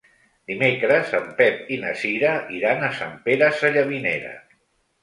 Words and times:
Dimecres 0.51 1.13
en 1.17 1.27
Pep 1.41 1.69
i 1.75 1.79
na 1.83 1.93
Cira 2.01 2.33
iran 2.63 2.89
a 2.89 2.93
Sant 3.03 3.17
Pere 3.29 3.53
Sallavinera. 3.63 4.39